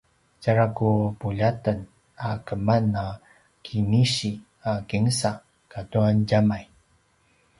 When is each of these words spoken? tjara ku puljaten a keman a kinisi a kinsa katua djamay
tjara 0.41 0.65
ku 0.77 0.87
puljaten 1.19 1.79
a 2.27 2.29
keman 2.45 2.85
a 3.05 3.07
kinisi 3.65 4.31
a 4.69 4.71
kinsa 4.89 5.31
katua 5.71 6.09
djamay 6.27 6.65